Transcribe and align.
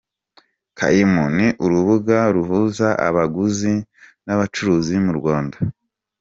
Kaymu 0.77 1.23
ni 1.37 1.47
urubuga 1.63 2.17
ruhuza 2.35 2.87
abaguzi 3.07 3.73
n’abacuruzi 4.25 4.95
mu 5.05 5.11
Rwanda. 5.19 5.57